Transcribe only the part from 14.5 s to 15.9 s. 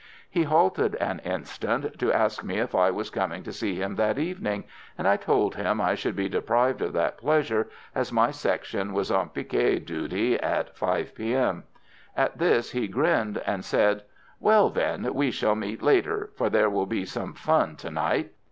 then, we shall meet